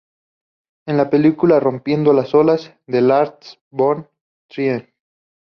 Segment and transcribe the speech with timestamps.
[0.87, 4.09] En la película Rompiendo las olas" de Lars von
[4.49, 4.91] Trier.